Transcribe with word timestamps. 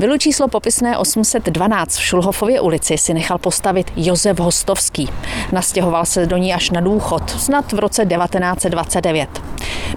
Vilu 0.00 0.18
číslo 0.18 0.48
popisné 0.48 0.98
812 0.98 1.96
v 1.96 2.02
Šulhofově 2.02 2.60
ulici 2.60 2.98
si 2.98 3.14
nechal 3.14 3.38
postavit 3.38 3.92
Josef 3.96 4.38
Hostovský. 4.38 5.08
Nastěhoval 5.52 6.06
se 6.06 6.26
do 6.26 6.36
ní 6.36 6.54
až 6.54 6.70
na 6.70 6.80
důchod, 6.80 7.30
snad 7.30 7.72
v 7.72 7.78
roce 7.78 8.06
1929. 8.06 9.42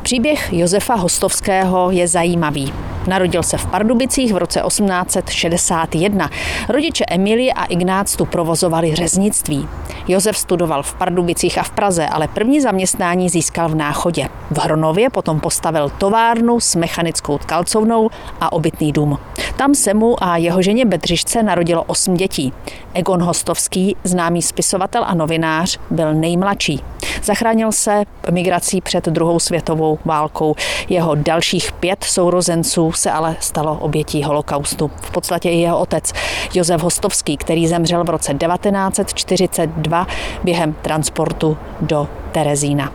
Příběh 0.02 0.54
Josefa 0.54 0.96
Hostovského 0.96 1.92
je 1.92 2.08
zajímavý. 2.08 2.93
Narodil 3.08 3.44
se 3.44 3.58
v 3.58 3.66
Pardubicích 3.66 4.34
v 4.34 4.38
roce 4.38 4.62
1861. 4.68 6.30
Rodiče 6.70 7.06
Emilie 7.10 7.54
a 7.54 7.66
Ignác 7.66 8.16
tu 8.16 8.26
provozovali 8.26 8.96
řeznictví. 8.96 9.68
Josef 10.08 10.38
studoval 10.38 10.84
v 10.84 10.94
Pardubicích 10.94 11.58
a 11.58 11.64
v 11.64 11.72
Praze, 11.72 12.08
ale 12.08 12.28
první 12.28 12.62
zaměstnání 12.62 13.30
získal 13.30 13.70
v 13.70 13.76
Náchodě. 13.76 14.30
V 14.52 14.58
Hronově 14.58 15.10
potom 15.10 15.40
postavil 15.40 15.90
továrnu 15.90 16.60
s 16.60 16.76
mechanickou 16.76 17.38
tkalcovnou 17.38 18.10
a 18.42 18.54
obytný 18.54 18.92
dům. 18.92 19.18
Tam 19.58 19.76
se 19.76 19.94
mu 19.94 20.24
a 20.24 20.38
jeho 20.38 20.62
ženě 20.62 20.86
Bedřišce 20.86 21.44
narodilo 21.44 21.84
osm 21.84 22.14
dětí. 22.14 22.54
Egon 22.94 23.24
Hostovský, 23.24 23.96
známý 24.04 24.42
spisovatel 24.42 25.04
a 25.08 25.14
novinář, 25.14 25.80
byl 25.92 26.14
nejmladší. 26.14 26.84
Zachránil 27.24 27.72
se 27.72 28.04
migrací 28.32 28.82
před 28.82 29.06
druhou 29.06 29.40
světovou 29.40 30.00
válkou. 30.06 30.56
Jeho 30.90 31.16
dalších 31.16 31.72
pět 31.72 32.04
sourozenců 32.04 32.92
se 32.94 33.12
ale 33.12 33.36
stalo 33.40 33.78
obětí 33.80 34.24
holokaustu. 34.24 34.92
V 35.02 35.12
podstatě 35.12 35.50
i 35.50 35.58
jeho 35.58 35.80
otec 35.80 36.14
Josef 36.54 36.84
Hostovský, 36.84 37.38
který 37.38 37.68
zemřel 37.68 38.04
v 38.04 38.10
roce 38.10 38.34
1942 38.34 40.08
během 40.44 40.76
transportu 40.82 41.58
do 41.82 42.08
Terezína. 42.32 42.92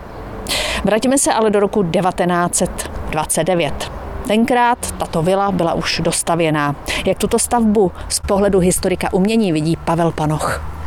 Vrátíme 0.85 1.19
se 1.19 1.33
ale 1.33 1.51
do 1.51 1.61
roku 1.61 1.83
1929. 1.83 3.93
Tenkrát 4.27 4.93
tato 4.93 5.23
vila 5.23 5.53
byla 5.53 5.75
už 5.75 6.01
dostavěná. 6.05 6.77
Jak 7.05 7.19
tuto 7.19 7.39
stavbu 7.39 7.93
z 8.09 8.21
pohledu 8.21 8.59
historika 8.59 9.13
umění 9.13 9.53
vidí 9.53 9.77
Pavel 9.77 10.13
Panoch? 10.13 10.78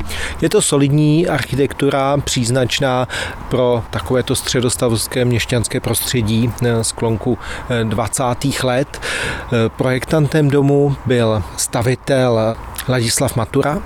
Je 0.41 0.49
to 0.49 0.61
solidní 0.61 1.27
architektura, 1.27 2.17
příznačná 2.17 3.07
pro 3.49 3.83
takovéto 3.89 4.35
středostavské 4.35 5.25
měšťanské 5.25 5.79
prostředí 5.79 6.51
eh, 6.65 6.83
sklonku 6.83 7.37
20. 7.83 8.23
Eh, 8.45 8.65
let. 8.65 9.01
Eh, 9.01 9.69
projektantem 9.77 10.49
domu 10.49 10.95
byl 11.05 11.43
stavitel 11.57 12.55
Ladislav 12.87 13.35
Matura, 13.35 13.81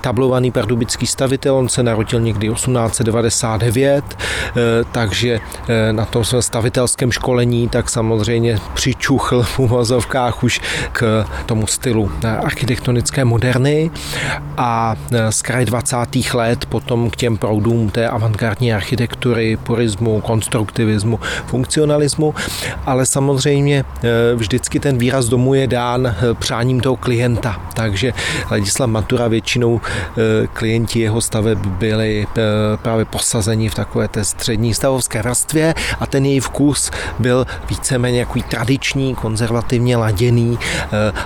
tablovaný 0.00 0.50
pardubický 0.50 1.06
stavitel, 1.06 1.56
on 1.56 1.68
se 1.68 1.82
narodil 1.82 2.20
někdy 2.20 2.48
1899, 2.48 4.04
takže 4.92 5.40
na 5.92 6.04
tom 6.04 6.24
svém 6.24 6.42
stavitelském 6.42 7.12
školení 7.12 7.68
tak 7.68 7.90
samozřejmě 7.90 8.58
přičuchl 8.74 9.42
v 9.42 9.58
uvozovkách 9.58 10.44
už 10.44 10.60
k 10.92 11.24
tomu 11.46 11.66
stylu 11.66 12.12
architektonické 12.42 13.24
moderny 13.24 13.90
a 14.56 14.96
z 15.30 15.42
kraje 15.42 15.66
20. 15.66 15.96
let 16.34 16.66
potom 16.66 17.10
k 17.10 17.16
těm 17.16 17.36
proudům 17.36 17.90
té 17.90 18.08
avantgardní 18.08 18.74
architektury, 18.74 19.56
purismu, 19.56 20.20
konstruktivismu, 20.20 21.20
funkcionalismu, 21.46 22.34
ale 22.86 23.06
samozřejmě 23.06 23.84
vždycky 24.34 24.80
ten 24.80 24.98
výraz 24.98 25.26
domu 25.26 25.54
je 25.54 25.66
dán 25.66 26.16
přáním 26.38 26.80
toho 26.80 26.96
klienta, 26.96 27.60
takže 27.74 28.12
Ladislav 28.50 28.90
Matura 28.90 29.28
většinou 29.28 29.75
e, 29.82 30.46
klienti 30.46 31.00
jeho 31.00 31.20
staveb 31.20 31.58
byli 31.58 32.26
právě 32.82 33.04
posazeni 33.04 33.68
v 33.68 33.74
takové 33.74 34.08
té 34.08 34.24
střední 34.24 34.74
stavovské 34.74 35.22
vrstvě 35.22 35.74
a 36.00 36.06
ten 36.06 36.24
její 36.24 36.40
vkus 36.40 36.90
byl 37.18 37.46
víceméně 37.68 38.20
jako 38.20 38.40
tradiční, 38.48 39.14
konzervativně 39.14 39.96
laděný 39.96 40.58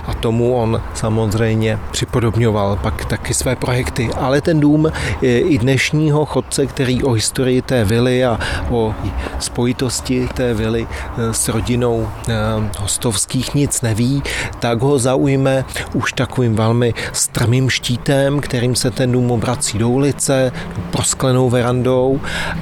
a 0.07 0.13
tomu 0.13 0.55
on 0.55 0.81
samozřejmě 0.93 1.79
připodobňoval 1.91 2.79
pak 2.81 3.05
taky 3.05 3.33
své 3.33 3.55
projekty. 3.55 4.09
Ale 4.17 4.41
ten 4.41 4.59
dům 4.59 4.91
i 5.21 5.57
dnešního 5.57 6.25
chodce, 6.25 6.65
který 6.65 7.03
o 7.03 7.11
historii 7.11 7.61
té 7.61 7.85
vily 7.85 8.25
a 8.25 8.39
o 8.69 8.95
spojitosti 9.39 10.27
té 10.33 10.53
vily 10.53 10.87
eh, 10.87 11.33
s 11.33 11.47
rodinou 11.47 12.07
eh, 12.27 12.33
hostovských 12.79 13.55
nic 13.55 13.81
neví, 13.81 14.23
tak 14.59 14.81
ho 14.81 14.99
zaujme 14.99 15.65
už 15.93 16.13
takovým 16.13 16.55
velmi 16.55 16.93
strmým 17.13 17.69
štítem, 17.69 18.40
kterým 18.41 18.75
se 18.75 18.91
ten 18.91 19.11
dům 19.11 19.31
obrací 19.31 19.77
do 19.77 19.89
ulice, 19.89 20.51
prosklenou 20.91 21.49
verandou 21.49 22.19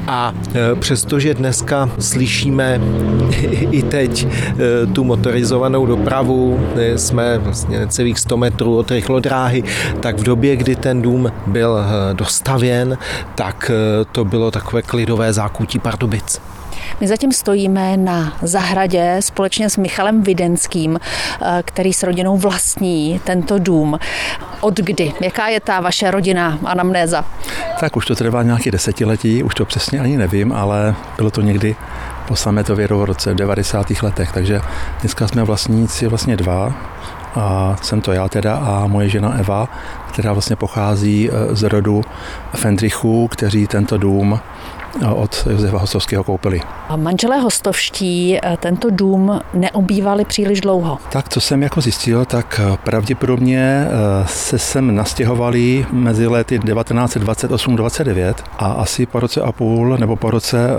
a 0.08 0.34
eh, 0.54 0.76
přestože 0.76 1.34
dneska 1.34 1.90
slyšíme 2.00 2.82
i 3.72 3.84
teď 3.84 4.28
tu 4.94 5.04
motorizovanou 5.04 5.86
dopravu, 5.86 6.60
jsme 6.96 7.38
vlastně 7.38 7.88
celých 7.88 8.20
100 8.20 8.38
metrů 8.38 8.78
od 8.78 8.92
rychlodráhy, 8.92 9.64
tak 10.00 10.20
v 10.20 10.24
době, 10.24 10.56
kdy 10.56 10.76
ten 10.76 11.02
dům 11.02 11.32
byl 11.48 11.80
dostavěn, 12.14 12.98
tak 13.36 13.72
to 14.12 14.26
bylo 14.26 14.52
takové 14.52 14.82
klidové 14.82 15.34
zákutí 15.34 15.80
Pardubic. 15.80 16.42
My 17.02 17.08
zatím 17.08 17.32
stojíme 17.32 17.98
na 17.98 18.38
zahradě 18.42 19.18
společně 19.20 19.70
s 19.70 19.78
Michalem 19.78 20.22
Videnským, 20.22 21.00
eh, 21.00 21.62
který 21.66 21.94
s 21.94 22.04
rodinou 22.04 22.38
vlastní 22.38 23.22
tento 23.24 23.60
dům. 23.60 24.00
Od 24.62 24.78
kdy? 24.78 25.14
Jaká 25.22 25.48
je 25.48 25.60
ta 25.60 25.80
vaše 25.80 26.12
rodina 26.12 26.60
anamnéza? 26.66 27.26
Tak 27.80 27.96
už 27.96 28.06
to 28.06 28.16
trvá 28.16 28.44
nějaké 28.44 28.72
desetiletí, 28.72 29.44
už 29.44 29.56
to 29.56 29.66
přesně 29.66 30.00
ani 30.00 30.18
nevím, 30.18 30.52
ale 30.52 30.96
bylo 31.18 31.32
to 31.32 31.42
někdy 31.42 31.76
po 32.28 32.36
sametově 32.36 32.88
roce 32.88 33.34
v 33.34 33.36
90. 33.36 34.02
letech, 34.02 34.32
takže 34.32 34.62
dneska 35.02 35.28
jsme 35.28 35.44
vlastníci 35.44 36.08
vlastně 36.08 36.38
dva, 36.38 36.74
a 37.36 37.76
jsem 37.82 38.02
to 38.02 38.12
já 38.12 38.28
teda 38.28 38.56
a 38.56 38.88
moje 38.88 39.10
žena 39.10 39.34
Eva, 39.40 39.68
která 40.08 40.34
vlastně 40.34 40.56
pochází 40.56 41.30
e, 41.30 41.56
z 41.56 41.64
rodu 41.64 42.02
Fendrichů, 42.56 43.28
kteří 43.28 43.68
tento 43.68 43.98
dům 43.98 44.40
od 45.16 45.48
Josefa 45.52 45.78
Hostovského 45.78 46.24
koupili. 46.24 46.62
A 46.90 46.96
manželé 46.96 47.40
Hostovští 47.40 48.38
eh, 48.38 48.58
tento 48.60 48.88
dům 48.92 49.40
neobývali 49.54 50.26
příliš 50.26 50.62
dlouho. 50.62 50.98
Tak, 51.12 51.30
co 51.30 51.42
jsem 51.42 51.64
jako 51.64 51.82
zjistil, 51.82 52.26
tak 52.26 52.62
eh, 52.64 52.78
pravděpodobně 52.84 53.88
eh, 53.88 54.28
se 54.28 54.60
sem 54.60 54.96
nastěhovali 54.96 55.86
mezi 55.92 56.28
lety 56.28 56.60
1928-29 56.60 58.34
a 58.58 58.66
asi 58.72 59.06
po 59.06 59.20
roce 59.20 59.42
a 59.42 59.52
půl 59.52 59.98
nebo 59.98 60.16
po 60.16 60.32
roce 60.32 60.70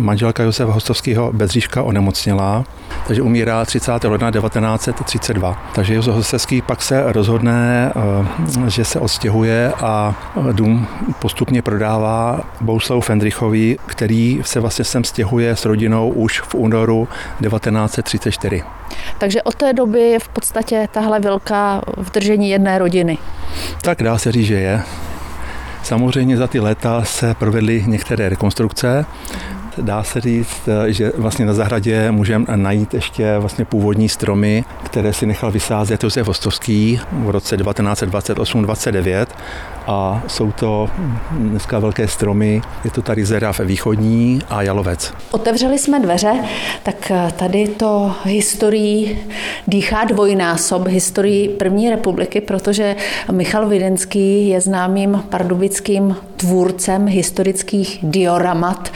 manželka 0.00 0.42
Josefa 0.42 0.72
Hostovského 0.72 1.32
Bezříška 1.32 1.82
onemocněla, 1.82 2.64
takže 3.06 3.22
umírá 3.22 3.64
30. 3.64 4.04
ledna 4.04 4.30
1932. 4.30 5.62
Takže 5.74 5.94
Josef 5.94 6.14
Hostovský 6.14 6.62
pak 6.62 6.82
se 6.82 7.12
rozhodne, 7.12 7.92
že 8.66 8.84
se 8.84 9.00
odstěhuje 9.00 9.72
a 9.82 10.14
dům 10.52 10.86
postupně 11.18 11.62
prodává 11.62 12.40
Bouslavu 12.60 13.00
Fendrichovi 13.00 13.27
Havlíčkovi, 13.30 13.76
který 13.86 14.40
se 14.44 14.60
vlastně 14.60 14.84
sem 14.84 15.04
stěhuje 15.04 15.56
s 15.56 15.64
rodinou 15.64 16.10
už 16.10 16.40
v 16.40 16.54
únoru 16.54 17.08
1934. 17.40 18.62
Takže 19.18 19.42
od 19.42 19.54
té 19.54 19.72
doby 19.72 20.00
je 20.00 20.18
v 20.18 20.28
podstatě 20.28 20.88
tahle 20.92 21.20
velká 21.20 21.82
v 21.96 22.10
držení 22.10 22.50
jedné 22.50 22.78
rodiny. 22.78 23.18
Tak 23.82 24.02
dá 24.02 24.18
se 24.18 24.32
říct, 24.32 24.46
že 24.46 24.54
je. 24.54 24.82
Samozřejmě 25.82 26.36
za 26.36 26.46
ty 26.46 26.60
léta 26.60 27.04
se 27.04 27.34
provedly 27.34 27.84
některé 27.86 28.28
rekonstrukce, 28.28 29.06
dá 29.80 30.02
se 30.02 30.20
říct, 30.20 30.68
že 30.86 31.12
vlastně 31.16 31.46
na 31.46 31.54
zahradě 31.54 32.10
můžeme 32.10 32.44
najít 32.56 32.94
ještě 32.94 33.38
vlastně 33.38 33.64
původní 33.64 34.08
stromy, 34.08 34.64
které 34.84 35.12
si 35.12 35.26
nechal 35.26 35.50
vysázet 35.50 36.04
Josef 36.04 36.26
Vostovský 36.26 37.00
v 37.12 37.30
roce 37.30 37.56
1928-29 37.56 39.26
a 39.86 40.22
jsou 40.26 40.52
to 40.52 40.90
dneska 41.30 41.78
velké 41.78 42.08
stromy, 42.08 42.62
je 42.84 42.90
to 42.90 43.02
tady 43.02 43.24
Zerav 43.24 43.60
východní 43.60 44.40
a 44.48 44.62
Jalovec. 44.62 45.12
Otevřeli 45.30 45.78
jsme 45.78 46.00
dveře, 46.00 46.32
tak 46.82 47.12
tady 47.36 47.68
to 47.68 48.14
historii 48.24 49.28
dýchá 49.66 50.04
dvojnásob, 50.04 50.86
historii 50.86 51.48
první 51.48 51.90
republiky, 51.90 52.40
protože 52.40 52.96
Michal 53.32 53.68
Videnský 53.68 54.48
je 54.48 54.60
známým 54.60 55.22
pardubickým 55.28 56.16
tvůrcem 56.38 57.06
historických 57.06 57.98
dioramat. 58.02 58.92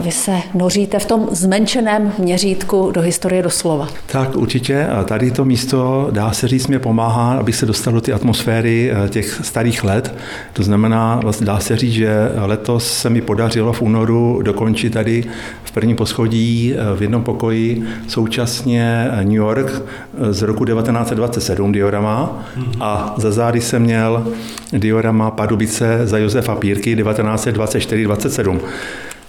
Vy 0.00 0.10
se 0.10 0.32
noříte 0.54 0.98
v 0.98 1.04
tom 1.04 1.28
zmenšeném 1.30 2.12
měřítku 2.18 2.90
do 2.90 3.00
historie 3.00 3.42
doslova. 3.42 3.88
Tak 4.06 4.36
určitě. 4.36 4.86
Tady 5.04 5.30
to 5.30 5.44
místo, 5.44 6.08
dá 6.10 6.32
se 6.32 6.48
říct, 6.48 6.66
mě 6.66 6.78
pomáhá, 6.78 7.32
abych 7.32 7.56
se 7.56 7.66
dostal 7.66 7.92
do 7.92 8.00
ty 8.00 8.12
atmosféry 8.12 8.92
eh, 8.92 9.08
těch 9.08 9.40
starých 9.42 9.84
let. 9.84 10.14
To 10.52 10.62
znamená, 10.62 11.20
vlastně 11.22 11.46
dá 11.46 11.60
se 11.60 11.76
říct, 11.76 11.92
že 11.92 12.08
letos 12.36 12.92
se 12.92 13.10
mi 13.10 13.20
podařilo 13.20 13.72
v 13.72 13.82
únoru 13.82 14.42
dokončit 14.42 14.92
tady 14.92 15.24
v 15.64 15.72
prvním 15.72 15.96
poschodí 15.96 16.74
eh, 16.74 16.96
v 16.96 17.02
jednom 17.02 17.22
pokoji 17.22 17.82
současně 18.08 19.10
New 19.22 19.32
York 19.32 19.82
eh, 19.82 20.32
z 20.32 20.42
roku 20.42 20.64
1927 20.64 21.72
diorama 21.72 22.44
a 22.80 23.14
za 23.16 23.30
zády 23.30 23.60
jsem 23.60 23.82
měl 23.82 24.26
diorama 24.72 25.30
Padubice 25.30 26.00
za 26.04 26.18
Josefa 26.18 26.56
Pírky 26.68 26.96
1924-27. 26.96 28.60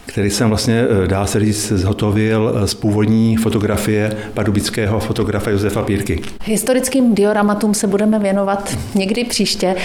který 0.06 0.30
jsem 0.30 0.50
vlastně, 0.50 0.86
eh, 1.03 1.07
dá 1.07 1.25
se 1.25 1.39
říct, 1.39 1.71
zhotovil 1.71 2.62
z 2.65 2.74
původní 2.74 3.38
fotografie 3.38 4.18
padubického 4.33 5.00
fotografa 5.00 5.50
Josefa 5.50 5.81
Pírky. 5.81 6.21
Historickým 6.44 7.15
dioramatům 7.15 7.74
se 7.74 7.88
budeme 7.88 8.19
věnovat 8.19 8.77
někdy 8.95 9.24
příště. 9.24 9.75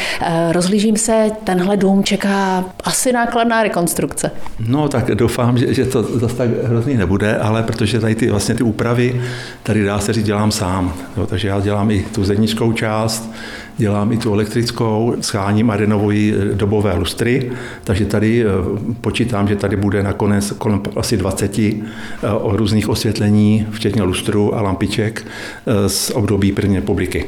Rozlížím 0.52 0.96
se, 0.96 1.30
tenhle 1.44 1.76
dům 1.76 2.04
čeká 2.04 2.64
asi 2.84 3.12
nákladná 3.12 3.62
rekonstrukce. 3.62 4.30
No, 4.68 4.88
tak 4.88 5.06
doufám, 5.14 5.58
že, 5.58 5.74
že 5.74 5.84
to 5.84 6.02
zase 6.02 6.36
tak 6.36 6.50
hrozný 6.64 6.96
nebude, 6.96 7.36
ale 7.36 7.62
protože 7.62 8.00
tady 8.00 8.14
ty, 8.14 8.30
vlastně 8.30 8.54
ty 8.54 8.62
úpravy, 8.62 9.22
tady 9.62 9.84
dá 9.84 9.98
se 9.98 10.12
říct, 10.12 10.24
dělám 10.24 10.52
sám. 10.52 10.94
Jo, 11.16 11.26
takže 11.26 11.48
já 11.48 11.60
dělám 11.60 11.90
i 11.90 12.06
tu 12.14 12.24
zednickou 12.24 12.72
část, 12.72 13.30
dělám 13.78 14.12
i 14.12 14.18
tu 14.18 14.32
elektrickou, 14.32 15.14
scháním 15.20 15.70
a 15.70 15.76
renovuji 15.76 16.34
eh, 16.34 16.54
dobové 16.54 16.94
lustry, 16.94 17.52
takže 17.84 18.04
tady 18.04 18.44
eh, 18.44 18.48
počítám, 19.00 19.48
že 19.48 19.56
tady 19.56 19.76
bude 19.76 20.02
nakonec 20.02 20.50
kolem 20.50 20.82
asi 20.96 21.16
20 21.16 21.58
eh, 21.58 21.72
různých 22.42 22.88
osvětlení, 22.88 23.66
včetně 23.70 24.02
lustru 24.02 24.54
a 24.54 24.62
lampiček 24.62 25.26
z 25.86 26.10
období 26.10 26.52
první 26.52 26.76
republiky. 26.76 27.24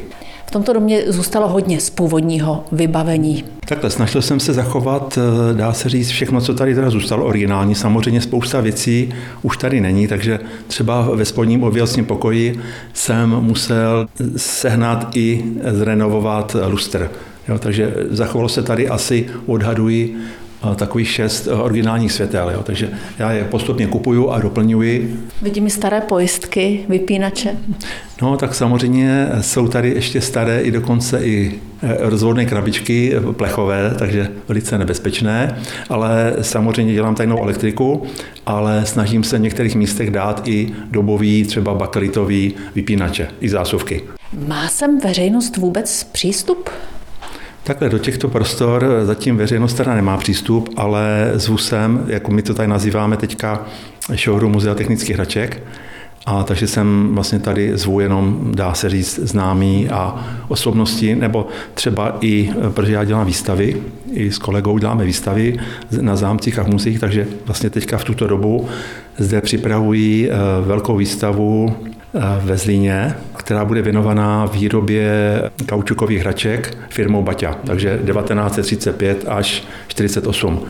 V 0.46 0.50
tomto 0.50 0.72
domě 0.72 1.02
zůstalo 1.06 1.48
hodně 1.48 1.80
z 1.80 1.90
původního 1.90 2.64
vybavení. 2.72 3.44
Takhle, 3.68 3.90
snažil 3.90 4.22
jsem 4.22 4.40
se 4.40 4.52
zachovat, 4.52 5.18
dá 5.52 5.72
se 5.72 5.88
říct, 5.88 6.08
všechno, 6.08 6.40
co 6.40 6.54
tady 6.54 6.74
teda 6.74 6.90
zůstalo 6.90 7.24
originální. 7.24 7.74
Samozřejmě 7.74 8.20
spousta 8.20 8.60
věcí 8.60 9.14
už 9.42 9.56
tady 9.56 9.80
není, 9.80 10.08
takže 10.08 10.38
třeba 10.66 11.08
ve 11.14 11.24
spodním 11.24 11.64
ovělcním 11.64 12.04
pokoji 12.04 12.60
jsem 12.92 13.30
musel 13.30 14.06
sehnat 14.36 15.16
i 15.16 15.44
zrenovovat 15.70 16.56
lustr. 16.68 17.10
Jo, 17.48 17.58
takže 17.58 17.94
zachovalo 18.10 18.48
se 18.48 18.62
tady 18.62 18.88
asi, 18.88 19.26
odhaduji, 19.46 20.16
takových 20.76 21.08
šest 21.08 21.46
originálních 21.46 22.12
světel. 22.12 22.50
Jo. 22.50 22.62
Takže 22.62 22.90
já 23.18 23.32
je 23.32 23.44
postupně 23.44 23.86
kupuju 23.86 24.30
a 24.30 24.40
doplňuji. 24.40 25.20
Vidím 25.42 25.66
i 25.66 25.70
staré 25.70 26.00
pojistky, 26.00 26.84
vypínače. 26.88 27.56
No, 28.22 28.36
tak 28.36 28.54
samozřejmě 28.54 29.28
jsou 29.40 29.68
tady 29.68 29.90
ještě 29.90 30.20
staré 30.20 30.60
i 30.60 30.70
dokonce 30.70 31.24
i 31.24 31.60
rozvodné 31.98 32.44
krabičky 32.44 33.14
plechové, 33.32 33.94
takže 33.98 34.28
velice 34.48 34.78
nebezpečné, 34.78 35.58
ale 35.88 36.34
samozřejmě 36.40 36.94
dělám 36.94 37.14
tajnou 37.14 37.42
elektriku, 37.42 38.02
ale 38.46 38.86
snažím 38.86 39.24
se 39.24 39.38
v 39.38 39.40
některých 39.40 39.74
místech 39.74 40.10
dát 40.10 40.42
i 40.48 40.68
dobový, 40.90 41.44
třeba 41.44 41.74
bakelitový 41.74 42.54
vypínače, 42.74 43.28
i 43.40 43.48
zásuvky. 43.48 44.02
Má 44.48 44.68
sem 44.68 45.00
veřejnost 45.00 45.56
vůbec 45.56 46.04
přístup? 46.04 46.70
Takhle 47.66 47.88
do 47.88 47.98
těchto 47.98 48.28
prostor 48.28 48.86
zatím 49.04 49.36
veřejnost 49.36 49.74
teda 49.74 49.94
nemá 49.94 50.16
přístup, 50.16 50.70
ale 50.76 51.30
s 51.34 51.48
VUSem, 51.48 52.04
jako 52.06 52.30
my 52.30 52.42
to 52.42 52.54
tady 52.54 52.68
nazýváme 52.68 53.16
teďka 53.16 53.66
showroom 54.14 54.52
Muzea 54.52 54.74
technických 54.74 55.16
hraček, 55.16 55.62
a 56.26 56.42
takže 56.42 56.66
jsem 56.66 57.08
vlastně 57.12 57.38
tady 57.38 57.78
zvu 57.78 58.00
jenom, 58.00 58.52
dá 58.54 58.74
se 58.74 58.88
říct, 58.88 59.18
známí 59.18 59.88
a 59.88 60.26
osobnosti, 60.48 61.14
nebo 61.14 61.46
třeba 61.74 62.16
i, 62.20 62.50
protože 62.74 62.92
já 62.92 63.04
dělám 63.04 63.26
výstavy, 63.26 63.82
i 64.12 64.32
s 64.32 64.38
kolegou 64.38 64.78
děláme 64.78 65.04
výstavy 65.04 65.58
na 66.00 66.16
zámcích 66.16 66.58
a 66.58 66.62
v 66.62 66.68
muzeích, 66.68 67.00
takže 67.00 67.26
vlastně 67.46 67.70
teďka 67.70 67.98
v 67.98 68.04
tuto 68.04 68.26
dobu 68.26 68.68
zde 69.18 69.40
připravují 69.40 70.28
eh, 70.30 70.34
velkou 70.66 70.96
výstavu 70.96 71.76
eh, 72.14 72.20
ve 72.44 72.56
Zlíně, 72.56 73.14
která 73.46 73.64
bude 73.64 73.82
věnovaná 73.82 74.46
výrobě 74.46 75.10
kaučukových 75.68 76.20
hraček 76.20 76.78
firmou 76.90 77.22
Baťa, 77.22 77.54
takže 77.66 78.00
1935 78.04 79.24
až 79.28 79.64
48. 79.88 80.66